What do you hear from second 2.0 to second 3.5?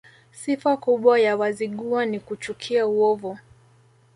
ni kuchukia uovu